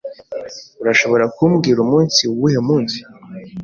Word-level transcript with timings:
Urashobora 0.81 1.25
kumbwira 1.35 1.79
umunsi 1.85 2.19
uwuhe 2.31 2.59
munsi? 2.67 2.97